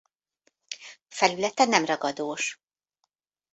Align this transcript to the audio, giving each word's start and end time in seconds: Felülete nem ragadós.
Felülete 1.07 1.65
nem 1.65 1.85
ragadós. 1.85 2.61